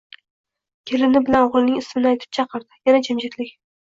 Kelini 0.91 1.21
bilan 1.29 1.45
o`g`lining 1.49 1.77
ismini 1.81 2.09
aytib 2.13 2.33
chaqirdi, 2.39 2.83
yana 2.91 3.03
jimjitlik 3.11 3.53